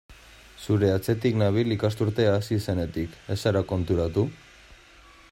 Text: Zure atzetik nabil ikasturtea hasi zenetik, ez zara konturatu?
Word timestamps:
Zure 0.67 0.87
atzetik 0.93 1.35
nabil 1.41 1.75
ikasturtea 1.75 2.31
hasi 2.37 2.57
zenetik, 2.71 3.19
ez 3.35 3.37
zara 3.49 3.63
konturatu? 3.73 4.25